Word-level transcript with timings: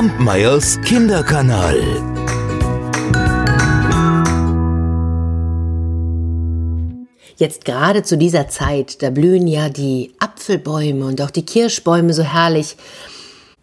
Kampmeyers 0.00 0.80
Kinderkanal. 0.80 1.76
Jetzt 7.36 7.66
gerade 7.66 8.02
zu 8.02 8.16
dieser 8.16 8.48
Zeit, 8.48 9.02
da 9.02 9.10
blühen 9.10 9.46
ja 9.46 9.68
die 9.68 10.14
Apfelbäume 10.18 11.04
und 11.04 11.20
auch 11.20 11.28
die 11.28 11.44
Kirschbäume 11.44 12.14
so 12.14 12.22
herrlich. 12.22 12.78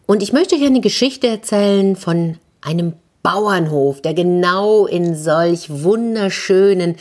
Und 0.05 0.21
ich 0.21 0.31
möchte 0.31 0.53
euch 0.53 0.63
eine 0.63 0.79
Geschichte 0.79 1.25
erzählen 1.25 1.95
von 1.95 2.37
einem 2.61 2.93
Bauernhof, 3.23 4.03
der 4.03 4.13
genau 4.13 4.85
in 4.85 5.15
solch 5.15 5.71
wunderschönen 5.71 6.97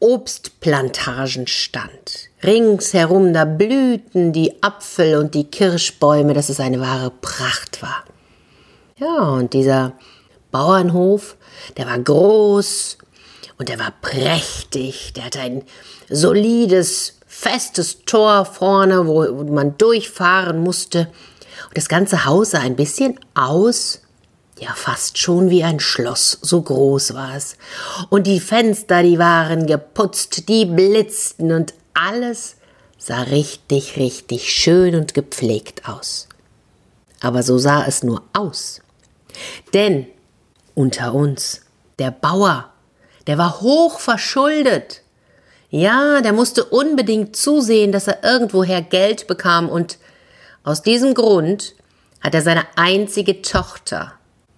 Obstplantagen 0.00 1.46
stand. 1.46 2.30
Ringsherum 2.42 3.32
da 3.32 3.44
blühten 3.44 4.32
die 4.32 4.60
Apfel- 4.60 5.18
und 5.18 5.36
die 5.36 5.44
Kirschbäume, 5.44 6.34
dass 6.34 6.48
es 6.48 6.58
eine 6.58 6.80
wahre 6.80 7.12
Pracht 7.12 7.80
war. 7.80 8.02
Ja, 8.98 9.28
und 9.28 9.52
dieser 9.52 9.92
Bauernhof, 10.50 11.36
der 11.76 11.86
war 11.86 11.98
groß 11.98 12.96
und 13.58 13.68
der 13.68 13.78
war 13.78 13.92
prächtig, 14.00 15.12
der 15.12 15.24
hatte 15.26 15.40
ein 15.40 15.64
solides, 16.08 17.18
festes 17.26 18.04
Tor 18.06 18.46
vorne, 18.46 19.06
wo 19.06 19.24
man 19.44 19.76
durchfahren 19.76 20.62
musste. 20.62 21.08
Und 21.68 21.76
das 21.76 21.88
ganze 21.88 22.24
Haus 22.24 22.52
sah 22.52 22.60
ein 22.60 22.76
bisschen 22.76 23.20
aus 23.34 24.00
ja, 24.58 24.72
fast 24.74 25.18
schon 25.18 25.50
wie 25.50 25.62
ein 25.62 25.80
Schloss, 25.80 26.38
so 26.40 26.62
groß 26.62 27.14
war 27.14 27.36
es. 27.36 27.56
Und 28.08 28.26
die 28.26 28.40
Fenster, 28.40 29.02
die 29.02 29.18
waren 29.18 29.66
geputzt, 29.66 30.48
die 30.48 30.64
blitzten 30.64 31.52
und 31.52 31.74
alles 31.92 32.56
sah 32.96 33.22
richtig, 33.22 33.96
richtig 33.96 34.52
schön 34.52 34.94
und 34.94 35.12
gepflegt 35.12 35.86
aus. 35.86 36.28
Aber 37.20 37.42
so 37.42 37.58
sah 37.58 37.84
es 37.84 38.02
nur 38.02 38.22
aus. 38.32 38.80
Denn 39.74 40.06
unter 40.74 41.14
uns, 41.14 41.62
der 41.98 42.10
Bauer, 42.10 42.72
der 43.26 43.38
war 43.38 43.60
hoch 43.60 43.98
verschuldet. 43.98 45.02
Ja, 45.70 46.20
der 46.20 46.32
musste 46.32 46.64
unbedingt 46.64 47.34
zusehen, 47.36 47.92
dass 47.92 48.06
er 48.06 48.22
irgendwoher 48.22 48.82
Geld 48.82 49.26
bekam 49.26 49.68
und 49.68 49.98
aus 50.62 50.82
diesem 50.82 51.14
Grund 51.14 51.74
hat 52.20 52.34
er 52.34 52.42
seine 52.42 52.64
einzige 52.76 53.42
Tochter 53.42 54.12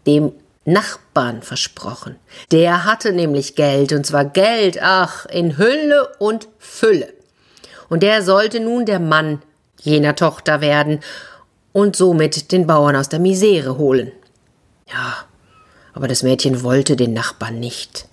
dem 0.06 0.32
Nachbarn 0.64 1.42
versprochen. 1.42 2.16
Der 2.50 2.84
hatte 2.84 3.12
nämlich 3.12 3.56
Geld, 3.56 3.92
und 3.92 4.04
zwar 4.04 4.24
Geld, 4.24 4.82
ach, 4.82 5.26
in 5.26 5.56
Hülle 5.56 6.08
und 6.18 6.48
Fülle. 6.58 7.12
Und 7.88 8.02
der 8.02 8.22
sollte 8.22 8.60
nun 8.60 8.84
der 8.84 9.00
Mann 9.00 9.42
jener 9.80 10.14
Tochter 10.14 10.60
werden 10.60 11.00
und 11.72 11.96
somit 11.96 12.52
den 12.52 12.66
Bauern 12.66 12.96
aus 12.96 13.08
der 13.08 13.18
Misere 13.18 13.78
holen. 13.78 14.12
Ja, 14.92 15.16
aber 15.94 16.08
das 16.08 16.22
Mädchen 16.22 16.62
wollte 16.62 16.96
den 16.96 17.12
Nachbarn 17.12 17.60
nicht. 17.60 18.06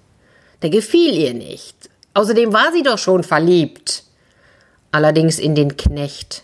Der 0.61 0.69
gefiel 0.69 1.13
ihr 1.15 1.33
nicht. 1.33 1.89
Außerdem 2.13 2.53
war 2.53 2.71
sie 2.71 2.83
doch 2.83 2.97
schon 2.97 3.23
verliebt. 3.23 4.03
Allerdings 4.91 5.39
in 5.39 5.55
den 5.55 5.77
Knecht. 5.77 6.43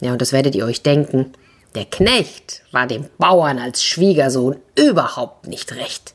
Ja, 0.00 0.12
und 0.12 0.22
das 0.22 0.32
werdet 0.32 0.54
ihr 0.54 0.64
euch 0.64 0.82
denken. 0.82 1.32
Der 1.74 1.84
Knecht 1.84 2.62
war 2.72 2.86
dem 2.86 3.06
Bauern 3.18 3.58
als 3.58 3.84
Schwiegersohn 3.84 4.56
überhaupt 4.74 5.46
nicht 5.46 5.72
recht. 5.74 6.14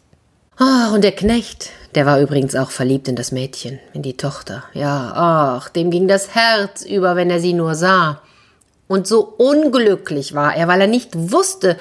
Ach, 0.58 0.94
und 0.94 1.04
der 1.04 1.12
Knecht, 1.12 1.70
der 1.96 2.06
war 2.06 2.20
übrigens 2.20 2.56
auch 2.56 2.72
verliebt 2.72 3.08
in 3.08 3.16
das 3.16 3.32
Mädchen, 3.32 3.80
in 3.94 4.02
die 4.02 4.18
Tochter. 4.18 4.64
Ja, 4.74 5.14
ach, 5.16 5.70
dem 5.70 5.92
ging 5.92 6.08
das 6.08 6.36
Herz 6.36 6.84
über, 6.84 7.16
wenn 7.16 7.30
er 7.30 7.40
sie 7.40 7.54
nur 7.54 7.76
sah. 7.76 8.22
Und 8.88 9.08
so 9.08 9.22
unglücklich 9.38 10.34
war 10.36 10.56
er, 10.56 10.68
weil 10.68 10.82
er 10.82 10.88
nicht 10.88 11.12
wusste, 11.16 11.78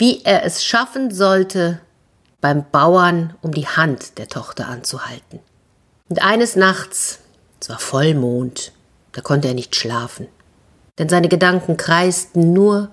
wie 0.00 0.22
er 0.24 0.44
es 0.44 0.64
schaffen 0.64 1.10
sollte, 1.10 1.78
beim 2.40 2.64
Bauern 2.72 3.34
um 3.42 3.52
die 3.52 3.68
Hand 3.68 4.16
der 4.16 4.28
Tochter 4.28 4.66
anzuhalten. 4.66 5.40
Und 6.08 6.22
eines 6.22 6.56
Nachts, 6.56 7.18
es 7.60 7.68
war 7.68 7.78
Vollmond, 7.78 8.72
da 9.12 9.20
konnte 9.20 9.48
er 9.48 9.54
nicht 9.54 9.76
schlafen, 9.76 10.26
denn 10.98 11.10
seine 11.10 11.28
Gedanken 11.28 11.76
kreisten 11.76 12.54
nur 12.54 12.90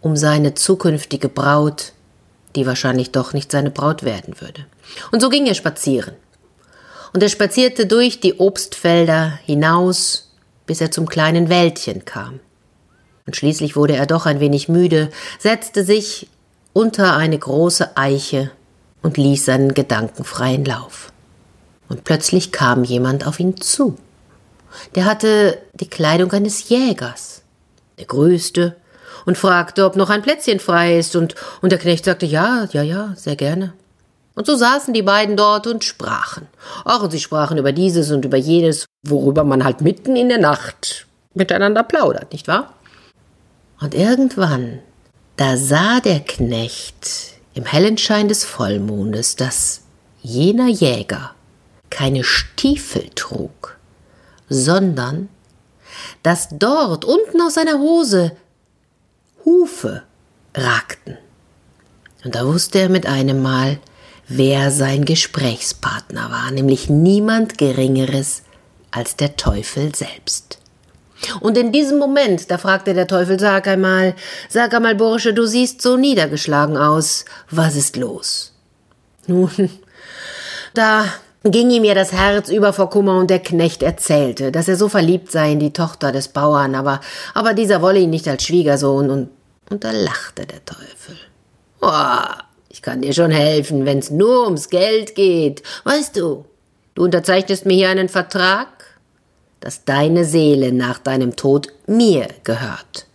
um 0.00 0.16
seine 0.16 0.54
zukünftige 0.54 1.28
Braut, 1.28 1.92
die 2.56 2.66
wahrscheinlich 2.66 3.12
doch 3.12 3.32
nicht 3.32 3.52
seine 3.52 3.70
Braut 3.70 4.02
werden 4.02 4.40
würde. 4.40 4.66
Und 5.12 5.20
so 5.20 5.28
ging 5.28 5.46
er 5.46 5.54
spazieren. 5.54 6.16
Und 7.12 7.22
er 7.22 7.28
spazierte 7.28 7.86
durch 7.86 8.18
die 8.18 8.40
Obstfelder 8.40 9.38
hinaus, 9.46 10.32
bis 10.66 10.80
er 10.80 10.90
zum 10.90 11.08
kleinen 11.08 11.48
Wäldchen 11.48 12.04
kam. 12.04 12.40
Und 13.26 13.36
schließlich 13.36 13.76
wurde 13.76 13.96
er 13.96 14.06
doch 14.06 14.26
ein 14.26 14.40
wenig 14.40 14.68
müde, 14.68 15.10
setzte 15.38 15.84
sich 15.84 16.28
unter 16.72 17.16
eine 17.16 17.38
große 17.38 17.96
Eiche 17.96 18.50
und 19.02 19.16
ließ 19.16 19.44
seinen 19.44 19.74
Gedanken 19.74 20.24
freien 20.24 20.64
Lauf. 20.64 21.12
Und 21.88 22.04
plötzlich 22.04 22.52
kam 22.52 22.84
jemand 22.84 23.26
auf 23.26 23.40
ihn 23.40 23.60
zu. 23.60 23.96
Der 24.94 25.04
hatte 25.04 25.58
die 25.74 25.88
Kleidung 25.88 26.32
eines 26.32 26.68
Jägers. 26.68 27.42
Er 27.96 28.06
grüßte 28.06 28.76
und 29.24 29.38
fragte, 29.38 29.84
ob 29.84 29.96
noch 29.96 30.10
ein 30.10 30.22
Plätzchen 30.22 30.60
frei 30.60 30.98
ist, 30.98 31.16
und, 31.16 31.34
und 31.62 31.70
der 31.70 31.78
Knecht 31.78 32.04
sagte, 32.04 32.26
ja, 32.26 32.66
ja, 32.72 32.82
ja, 32.82 33.14
sehr 33.16 33.36
gerne. 33.36 33.72
Und 34.34 34.46
so 34.46 34.56
saßen 34.56 34.92
die 34.92 35.02
beiden 35.02 35.36
dort 35.36 35.66
und 35.66 35.84
sprachen. 35.84 36.48
Ach, 36.84 37.02
und 37.02 37.12
sie 37.12 37.20
sprachen 37.20 37.56
über 37.56 37.72
dieses 37.72 38.10
und 38.10 38.24
über 38.24 38.36
jenes, 38.36 38.86
worüber 39.06 39.44
man 39.44 39.64
halt 39.64 39.80
mitten 39.80 40.16
in 40.16 40.28
der 40.28 40.38
Nacht 40.38 41.06
miteinander 41.34 41.84
plaudert, 41.84 42.32
nicht 42.32 42.48
wahr? 42.48 42.74
Und 43.80 43.94
irgendwann, 43.94 44.80
da 45.36 45.56
sah 45.56 46.00
der 46.00 46.20
Knecht 46.20 47.34
im 47.54 47.64
hellen 47.64 47.98
Schein 47.98 48.28
des 48.28 48.44
Vollmondes, 48.44 49.36
dass 49.36 49.82
jener 50.22 50.68
Jäger 50.68 51.34
keine 51.90 52.24
Stiefel 52.24 53.10
trug, 53.14 53.78
sondern 54.48 55.28
dass 56.22 56.48
dort 56.50 57.04
unten 57.04 57.40
aus 57.40 57.54
seiner 57.54 57.78
Hose 57.78 58.36
Hufe 59.44 60.02
ragten. 60.54 61.18
Und 62.24 62.34
da 62.34 62.46
wusste 62.46 62.80
er 62.80 62.88
mit 62.88 63.06
einem 63.06 63.42
Mal, 63.42 63.78
wer 64.26 64.70
sein 64.70 65.04
Gesprächspartner 65.04 66.30
war, 66.30 66.50
nämlich 66.50 66.88
niemand 66.88 67.58
Geringeres 67.58 68.42
als 68.90 69.16
der 69.16 69.36
Teufel 69.36 69.94
selbst. 69.94 70.58
Und 71.40 71.56
in 71.56 71.72
diesem 71.72 71.98
Moment, 71.98 72.50
da 72.50 72.58
fragte 72.58 72.94
der 72.94 73.06
Teufel, 73.06 73.38
sag 73.38 73.66
einmal, 73.66 74.14
sag 74.48 74.74
einmal, 74.74 74.94
Bursche, 74.94 75.32
du 75.32 75.46
siehst 75.46 75.80
so 75.80 75.96
niedergeschlagen 75.96 76.76
aus, 76.76 77.24
was 77.50 77.76
ist 77.76 77.96
los? 77.96 78.52
Nun, 79.26 79.70
da 80.74 81.06
ging 81.44 81.70
ihm 81.70 81.84
ja 81.84 81.94
das 81.94 82.12
Herz 82.12 82.48
über 82.48 82.72
vor 82.72 82.90
Kummer 82.90 83.18
und 83.18 83.30
der 83.30 83.38
Knecht 83.38 83.82
erzählte, 83.82 84.50
dass 84.50 84.68
er 84.68 84.76
so 84.76 84.88
verliebt 84.88 85.30
sei 85.30 85.52
in 85.52 85.60
die 85.60 85.72
Tochter 85.72 86.10
des 86.10 86.28
Bauern, 86.28 86.74
aber, 86.74 87.00
aber 87.34 87.54
dieser 87.54 87.82
wolle 87.82 88.00
ihn 88.00 88.10
nicht 88.10 88.28
als 88.28 88.44
Schwiegersohn 88.44 89.10
und, 89.10 89.28
und 89.70 89.84
da 89.84 89.90
lachte 89.92 90.46
der 90.46 90.64
Teufel. 90.64 91.16
Oh, 91.80 91.90
ich 92.68 92.82
kann 92.82 93.02
dir 93.02 93.12
schon 93.12 93.30
helfen, 93.30 93.84
wenn's 93.84 94.10
nur 94.10 94.44
ums 94.44 94.68
Geld 94.68 95.14
geht. 95.14 95.62
Weißt 95.84 96.16
du, 96.16 96.44
du 96.94 97.04
unterzeichnest 97.04 97.66
mir 97.66 97.74
hier 97.74 97.88
einen 97.90 98.08
Vertrag, 98.08 98.68
dass 99.64 99.86
deine 99.86 100.26
Seele 100.26 100.72
nach 100.72 100.98
deinem 100.98 101.36
Tod 101.36 101.68
mir 101.86 102.28
gehört. 102.44 103.06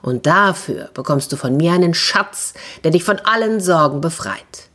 Und 0.00 0.24
dafür 0.24 0.88
bekommst 0.94 1.30
du 1.30 1.36
von 1.36 1.58
mir 1.58 1.72
einen 1.72 1.92
Schatz, 1.92 2.54
der 2.82 2.90
dich 2.90 3.04
von 3.04 3.18
allen 3.18 3.60
Sorgen 3.60 4.00
befreit. 4.00 4.70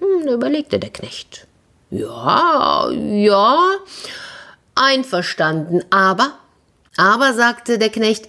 Hm, 0.00 0.26
überlegte 0.26 0.80
der 0.80 0.90
Knecht. 0.90 1.46
Ja, 1.90 2.90
ja, 2.90 3.70
einverstanden, 4.74 5.84
aber, 5.90 6.32
aber, 6.96 7.34
sagte 7.34 7.78
der 7.78 7.90
Knecht, 7.90 8.26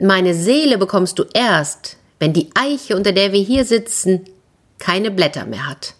meine 0.00 0.32
Seele 0.32 0.78
bekommst 0.78 1.18
du 1.18 1.26
erst, 1.34 1.98
wenn 2.18 2.32
die 2.32 2.48
Eiche, 2.54 2.96
unter 2.96 3.12
der 3.12 3.32
wir 3.32 3.42
hier 3.42 3.66
sitzen, 3.66 4.24
keine 4.78 5.10
Blätter 5.10 5.44
mehr 5.44 5.68
hat. 5.68 5.92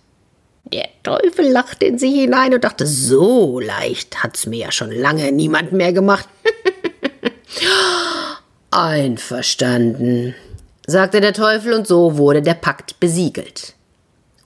Teufel 1.38 1.52
lachte 1.52 1.86
in 1.86 1.98
sich 1.98 2.14
hinein 2.14 2.54
und 2.54 2.64
dachte, 2.64 2.86
so 2.86 3.60
leicht 3.60 4.22
hat's 4.22 4.46
mir 4.46 4.58
ja 4.58 4.72
schon 4.72 4.90
lange 4.90 5.30
niemand 5.32 5.72
mehr 5.72 5.92
gemacht. 5.92 6.28
Einverstanden, 8.70 10.34
sagte 10.86 11.20
der 11.20 11.32
Teufel, 11.32 11.72
und 11.72 11.86
so 11.86 12.16
wurde 12.16 12.42
der 12.42 12.54
Pakt 12.54 13.00
besiegelt. 13.00 13.74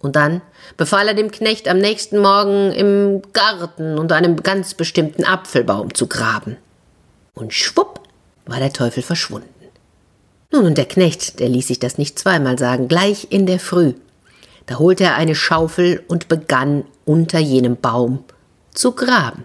Und 0.00 0.16
dann 0.16 0.42
befahl 0.76 1.08
er 1.08 1.14
dem 1.14 1.30
Knecht 1.30 1.68
am 1.68 1.78
nächsten 1.78 2.18
Morgen 2.18 2.72
im 2.72 3.22
Garten 3.32 3.98
unter 3.98 4.16
einem 4.16 4.42
ganz 4.42 4.74
bestimmten 4.74 5.24
Apfelbaum 5.24 5.94
zu 5.94 6.06
graben. 6.06 6.56
Und 7.34 7.54
schwupp 7.54 8.00
war 8.46 8.58
der 8.58 8.72
Teufel 8.72 9.02
verschwunden. 9.02 9.48
Nun, 10.50 10.66
und 10.66 10.76
der 10.76 10.86
Knecht, 10.86 11.40
der 11.40 11.48
ließ 11.48 11.68
sich 11.68 11.78
das 11.78 11.96
nicht 11.96 12.18
zweimal 12.18 12.58
sagen, 12.58 12.88
gleich 12.88 13.28
in 13.30 13.46
der 13.46 13.58
Früh. 13.58 13.94
Da 14.72 14.78
holte 14.78 15.04
er 15.04 15.16
eine 15.16 15.34
Schaufel 15.34 16.02
und 16.08 16.28
begann 16.28 16.84
unter 17.04 17.38
jenem 17.38 17.76
Baum 17.76 18.24
zu 18.72 18.92
graben. 18.92 19.44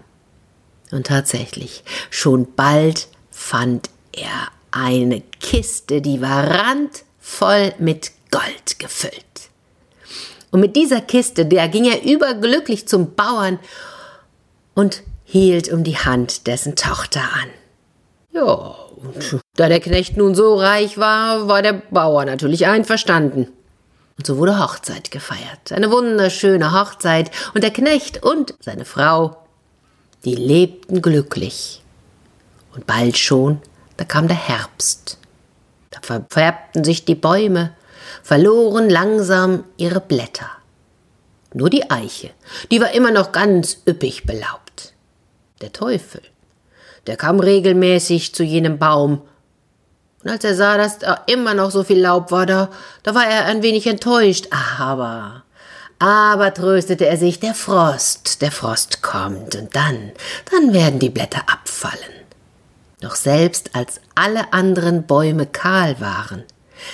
Und 0.90 1.08
tatsächlich, 1.08 1.84
schon 2.08 2.54
bald 2.54 3.08
fand 3.30 3.90
er 4.12 4.48
eine 4.70 5.20
Kiste, 5.38 6.00
die 6.00 6.22
war 6.22 6.44
randvoll 6.48 7.74
mit 7.78 8.12
Gold 8.30 8.78
gefüllt. 8.78 9.50
Und 10.50 10.60
mit 10.60 10.76
dieser 10.76 11.02
Kiste, 11.02 11.44
der 11.44 11.68
ging 11.68 11.84
er 11.84 12.10
überglücklich 12.10 12.88
zum 12.88 13.14
Bauern 13.14 13.58
und 14.74 15.02
hielt 15.24 15.70
um 15.70 15.84
die 15.84 15.98
Hand 15.98 16.46
dessen 16.46 16.74
Tochter 16.74 17.20
an. 17.20 17.50
Ja, 18.32 18.44
und 18.96 19.42
da 19.56 19.68
der 19.68 19.80
Knecht 19.80 20.16
nun 20.16 20.34
so 20.34 20.54
reich 20.54 20.96
war, 20.96 21.48
war 21.48 21.60
der 21.60 21.74
Bauer 21.74 22.24
natürlich 22.24 22.66
einverstanden. 22.66 23.48
Und 24.18 24.26
so 24.26 24.36
wurde 24.36 24.58
Hochzeit 24.58 25.10
gefeiert. 25.12 25.70
Eine 25.70 25.90
wunderschöne 25.92 26.72
Hochzeit. 26.72 27.30
Und 27.54 27.62
der 27.62 27.70
Knecht 27.70 28.22
und 28.22 28.54
seine 28.60 28.84
Frau, 28.84 29.36
die 30.24 30.34
lebten 30.34 31.00
glücklich. 31.00 31.82
Und 32.74 32.86
bald 32.86 33.16
schon, 33.16 33.62
da 33.96 34.04
kam 34.04 34.26
der 34.26 34.36
Herbst. 34.36 35.18
Da 35.90 36.00
verfärbten 36.02 36.82
sich 36.82 37.04
die 37.04 37.14
Bäume, 37.14 37.72
verloren 38.22 38.90
langsam 38.90 39.64
ihre 39.76 40.00
Blätter. 40.00 40.50
Nur 41.54 41.70
die 41.70 41.90
Eiche, 41.90 42.30
die 42.70 42.80
war 42.80 42.92
immer 42.92 43.10
noch 43.10 43.32
ganz 43.32 43.78
üppig 43.88 44.26
belaubt. 44.26 44.94
Der 45.60 45.72
Teufel, 45.72 46.22
der 47.06 47.16
kam 47.16 47.40
regelmäßig 47.40 48.34
zu 48.34 48.42
jenem 48.42 48.78
Baum, 48.78 49.22
und 50.24 50.30
als 50.30 50.44
er 50.44 50.54
sah, 50.54 50.76
dass 50.76 50.98
da 50.98 51.22
immer 51.26 51.54
noch 51.54 51.70
so 51.70 51.84
viel 51.84 52.00
Laub 52.00 52.30
war, 52.32 52.44
da, 52.44 52.70
da 53.02 53.14
war 53.14 53.26
er 53.26 53.44
ein 53.46 53.62
wenig 53.62 53.86
enttäuscht. 53.86 54.48
Aber, 54.50 55.44
aber 55.98 56.52
tröstete 56.54 57.06
er 57.06 57.16
sich, 57.16 57.38
der 57.38 57.54
Frost, 57.54 58.42
der 58.42 58.50
Frost 58.50 59.02
kommt, 59.02 59.54
und 59.54 59.76
dann, 59.76 60.12
dann 60.50 60.72
werden 60.72 60.98
die 60.98 61.10
Blätter 61.10 61.42
abfallen. 61.46 62.18
Doch 63.00 63.14
selbst 63.14 63.70
als 63.74 64.00
alle 64.16 64.52
anderen 64.52 65.06
Bäume 65.06 65.46
kahl 65.46 66.00
waren, 66.00 66.42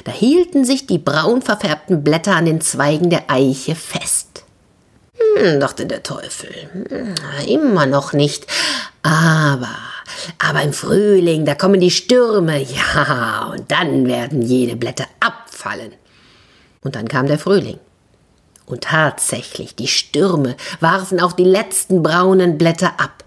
da 0.05 0.13
hielten 0.13 0.65
sich 0.65 0.87
die 0.87 0.99
braun 0.99 1.41
verfärbten 1.41 2.05
Blätter 2.05 2.37
an 2.37 2.45
den 2.45 2.61
Zweigen 2.61 3.09
der 3.09 3.31
Eiche 3.31 3.75
fest. 3.75 4.45
Hm, 5.37 5.61
dachte 5.61 5.87
der 5.87 6.03
Teufel, 6.03 6.51
hm, 6.73 7.15
immer 7.47 7.87
noch 7.87 8.13
nicht. 8.13 8.47
Aber, 9.03 9.77
aber 10.39 10.63
im 10.63 10.73
Frühling, 10.73 11.45
da 11.45 11.55
kommen 11.55 11.81
die 11.81 11.91
Stürme, 11.91 12.63
ja, 12.63 13.53
und 13.53 13.71
dann 13.71 14.07
werden 14.07 14.43
jede 14.43 14.77
Blätter 14.77 15.07
abfallen. 15.21 15.93
Und 16.83 16.97
dann 16.97 17.09
kam 17.09 17.27
der 17.27 17.39
Frühling. 17.39 17.79
Und 18.67 18.85
tatsächlich, 18.85 19.75
die 19.75 19.89
Stürme 19.89 20.57
warfen 20.81 21.21
auch 21.21 21.33
die 21.33 21.45
letzten 21.45 22.03
braunen 22.03 22.57
Blätter 22.59 22.99
ab. 22.99 23.25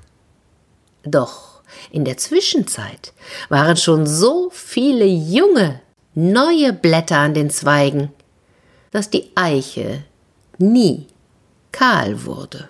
Doch 1.03 1.61
in 1.91 2.05
der 2.05 2.17
Zwischenzeit 2.17 3.13
waren 3.49 3.77
schon 3.77 4.07
so 4.07 4.49
viele 4.51 5.05
junge, 5.05 5.81
neue 6.15 6.73
Blätter 6.73 7.17
an 7.17 7.33
den 7.33 7.49
Zweigen, 7.49 8.11
dass 8.91 9.09
die 9.09 9.31
Eiche 9.35 10.03
nie 10.57 11.07
kahl 11.71 12.25
wurde. 12.25 12.69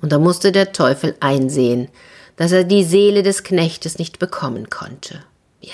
Und 0.00 0.12
da 0.12 0.18
musste 0.18 0.52
der 0.52 0.72
Teufel 0.72 1.16
einsehen, 1.20 1.88
dass 2.36 2.52
er 2.52 2.64
die 2.64 2.84
Seele 2.84 3.22
des 3.22 3.42
Knechtes 3.42 3.98
nicht 3.98 4.18
bekommen 4.18 4.70
konnte. 4.70 5.22
Ja, 5.60 5.72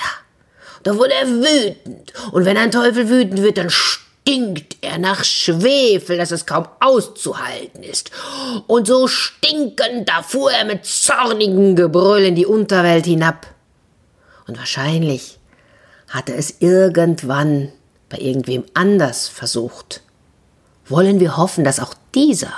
da 0.82 0.96
wurde 0.96 1.14
er 1.14 1.28
wütend, 1.28 2.12
und 2.32 2.44
wenn 2.44 2.56
ein 2.56 2.70
Teufel 2.70 3.08
wütend 3.08 3.42
wird, 3.42 3.58
dann 3.58 3.70
stinkt 3.70 4.76
er 4.80 4.98
nach 4.98 5.24
Schwefel, 5.24 6.16
dass 6.16 6.30
es 6.30 6.46
kaum 6.46 6.66
auszuhalten 6.80 7.82
ist. 7.82 8.10
Und 8.66 8.86
so 8.86 9.08
stinkend, 9.08 10.08
da 10.08 10.22
fuhr 10.22 10.52
er 10.52 10.64
mit 10.64 10.84
zornigem 10.84 11.76
Gebrüll 11.76 12.22
in 12.22 12.36
die 12.36 12.46
Unterwelt 12.46 13.04
hinab. 13.04 13.46
Und 14.46 14.58
wahrscheinlich 14.58 15.38
hatte 16.08 16.34
es 16.34 16.56
irgendwann 16.60 17.72
bei 18.08 18.18
irgendwem 18.18 18.64
anders 18.74 19.28
versucht. 19.28 20.02
Wollen 20.86 21.20
wir 21.20 21.36
hoffen, 21.36 21.64
dass 21.64 21.80
auch 21.80 21.94
dieser 22.14 22.52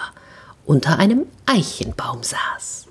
unter 0.67 0.99
einem 0.99 1.27
Eichenbaum 1.47 2.23
saß. 2.23 2.87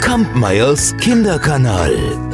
Kampmeyers 0.00 0.92
Kinderkanal. 1.00 2.31